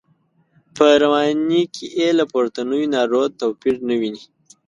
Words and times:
په 0.75 0.85
رواني 1.01 1.63
کې 1.73 1.85
یې 1.99 2.09
له 2.19 2.23
پورتنیو 2.31 2.91
نارو 2.95 3.23
توپیر 3.39 3.75
نه 3.87 3.95
ویني. 3.99 4.23